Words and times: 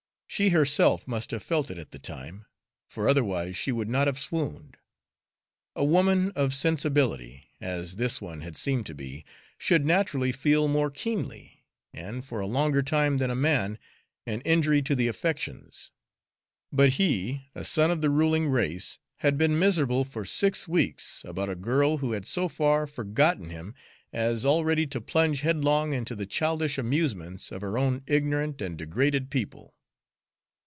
she 0.33 0.47
herself 0.51 1.09
must 1.09 1.29
have 1.31 1.43
felt 1.43 1.69
it 1.69 1.77
at 1.77 1.91
the 1.91 1.99
time, 1.99 2.45
for 2.89 3.09
otherwise 3.09 3.57
she 3.57 3.69
would 3.69 3.89
not 3.89 4.07
have 4.07 4.17
swooned. 4.17 4.77
A 5.75 5.83
woman 5.83 6.31
of 6.37 6.53
sensibility, 6.53 7.49
as 7.59 7.97
this 7.97 8.21
one 8.21 8.39
had 8.39 8.55
seemed 8.55 8.85
to 8.85 8.95
be, 8.95 9.25
should 9.57 9.85
naturally 9.85 10.31
feel 10.31 10.69
more 10.69 10.89
keenly, 10.89 11.65
and 11.93 12.23
for 12.23 12.39
a 12.39 12.47
longer 12.47 12.81
time 12.81 13.17
than 13.17 13.29
a 13.29 13.35
man, 13.35 13.77
an 14.25 14.39
injury 14.45 14.81
to 14.83 14.95
the 14.95 15.09
affections; 15.09 15.91
but 16.71 16.91
he, 16.91 17.49
a 17.53 17.65
son 17.65 17.91
of 17.91 17.99
the 17.99 18.09
ruling 18.09 18.47
race, 18.47 18.99
had 19.17 19.37
been 19.37 19.59
miserable 19.59 20.05
for 20.05 20.23
six 20.23 20.65
weeks 20.65 21.25
about 21.25 21.49
a 21.49 21.55
girl 21.55 21.97
who 21.97 22.13
had 22.13 22.25
so 22.25 22.47
far 22.47 22.87
forgotten 22.87 23.49
him 23.49 23.75
as 24.13 24.45
already 24.45 24.87
to 24.87 25.01
plunge 25.01 25.41
headlong 25.41 25.91
into 25.91 26.15
the 26.15 26.25
childish 26.25 26.77
amusements 26.77 27.51
of 27.51 27.59
her 27.59 27.77
own 27.77 28.01
ignorant 28.07 28.61
and 28.61 28.77
degraded 28.77 29.29
people. 29.29 29.75